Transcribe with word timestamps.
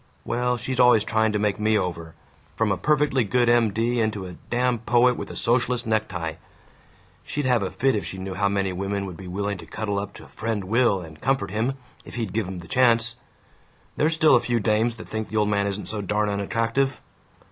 Well, 0.25 0.57
she's 0.57 0.79
always 0.79 1.03
trying 1.03 1.31
to 1.33 1.37
make 1.37 1.59
me 1.59 1.77
over, 1.77 2.15
from 2.55 2.71
a 2.71 2.75
perfectly 2.75 3.23
good 3.23 3.47
M. 3.47 3.69
D. 3.69 3.99
into 3.99 4.25
a 4.25 4.33
damn 4.49 4.79
poet 4.79 5.15
with 5.15 5.29
a 5.29 5.35
socialist 5.35 5.85
necktie! 5.85 6.37
She'd 7.23 7.45
have 7.45 7.61
a 7.61 7.69
fit 7.69 7.93
if 7.93 8.03
she 8.03 8.17
knew 8.17 8.33
how 8.33 8.49
many 8.49 8.73
women 8.73 9.05
would 9.05 9.15
be 9.15 9.27
willing 9.27 9.59
to 9.59 9.67
cuddle 9.67 9.99
up 9.99 10.15
to 10.15 10.25
Friend 10.27 10.63
Will 10.63 11.01
and 11.01 11.21
comfort 11.21 11.51
him, 11.51 11.73
if 12.03 12.15
he'd 12.15 12.33
give 12.33 12.47
'em 12.47 12.57
the 12.57 12.67
chance! 12.67 13.17
There's 13.95 14.15
still 14.15 14.35
a 14.35 14.39
few 14.39 14.59
dames 14.59 14.95
that 14.95 15.07
think 15.07 15.29
the 15.29 15.37
old 15.37 15.49
man 15.49 15.67
isn't 15.67 15.87
so 15.87 16.01
darn 16.01 16.29
unattractive! 16.29 16.99